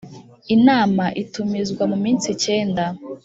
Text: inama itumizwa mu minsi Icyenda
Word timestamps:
inama 0.55 1.05
itumizwa 1.23 1.83
mu 1.91 1.97
minsi 2.03 2.25
Icyenda 2.35 2.85